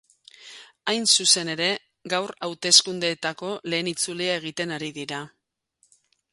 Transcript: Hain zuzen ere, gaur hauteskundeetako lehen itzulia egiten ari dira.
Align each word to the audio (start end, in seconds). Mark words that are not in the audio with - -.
Hain 0.93 1.03
zuzen 1.17 1.51
ere, 1.55 1.67
gaur 2.15 2.33
hauteskundeetako 2.47 3.53
lehen 3.73 3.93
itzulia 3.95 4.41
egiten 4.43 4.77
ari 4.79 4.93
dira. 5.01 5.25